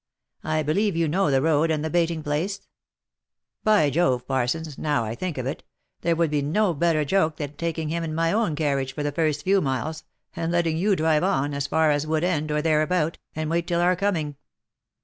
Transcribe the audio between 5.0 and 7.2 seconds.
I think of it, there would be no better